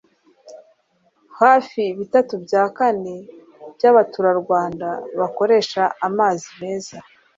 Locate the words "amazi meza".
6.07-6.97